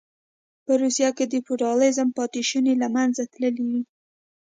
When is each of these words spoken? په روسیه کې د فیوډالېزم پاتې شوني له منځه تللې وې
په 0.65 0.71
روسیه 0.81 1.09
کې 1.17 1.25
د 1.27 1.33
فیوډالېزم 1.45 2.07
پاتې 2.17 2.41
شوني 2.49 2.73
له 2.81 2.87
منځه 2.95 3.21
تللې 3.31 3.63
وې 3.69 3.81